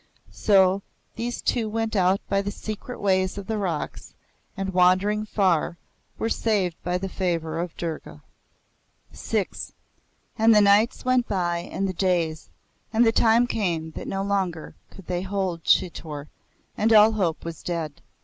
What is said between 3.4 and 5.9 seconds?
the rocks, and wandering far,